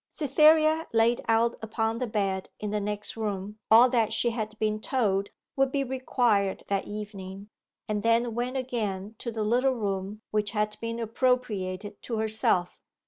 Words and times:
Cytherea 0.09 0.87
laid 0.93 1.21
out 1.27 1.59
upon 1.61 1.99
the 1.99 2.07
bed 2.07 2.49
in 2.59 2.71
the 2.71 2.79
next 2.79 3.15
room 3.15 3.59
all 3.69 3.87
that 3.91 4.11
she 4.13 4.31
had 4.31 4.57
been 4.57 4.79
told 4.81 5.29
would 5.55 5.71
be 5.71 5.83
required 5.83 6.63
that 6.69 6.87
evening, 6.87 7.49
and 7.87 8.01
then 8.01 8.33
went 8.33 8.57
again 8.57 9.13
to 9.19 9.31
the 9.31 9.43
little 9.43 9.73
room 9.73 10.23
which 10.31 10.53
had 10.57 10.75
been 10.81 10.99
appropriated 10.99 12.01
to 12.01 12.17
herself. 12.17 12.79